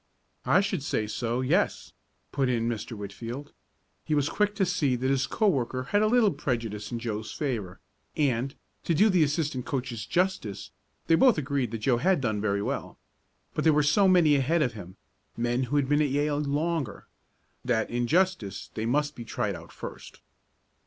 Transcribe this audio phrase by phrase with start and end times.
[0.47, 1.93] "I should say so yes,"
[2.31, 2.97] put in Mr.
[2.97, 3.53] Whitfield.
[4.03, 7.31] He was quick to see that his co worker had a little prejudice in Joe's
[7.31, 7.79] favor,
[8.17, 10.71] and, to do the assistant coaches justice,
[11.05, 12.97] they both agreed that Joe had done very well.
[13.53, 14.97] But there were so many ahead of him
[15.37, 17.05] men who had been at Yale longer
[17.63, 20.21] that in justice they must be tried out first.